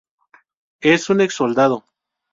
Es 0.79 1.11
un 1.11 1.21
ex-soldado. 1.21 1.85